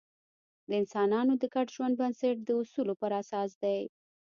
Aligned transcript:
د 0.69 0.71
انسانانو 0.81 1.33
د 1.37 1.43
ګډ 1.53 1.67
ژوند 1.75 1.93
بنسټ 2.01 2.35
د 2.43 2.49
اصولو 2.61 2.93
پر 3.01 3.11
اساس 3.21 3.49
دی. 3.63 3.79